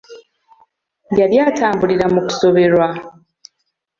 [1.19, 2.87] Yali atambulira mu kusoberwa.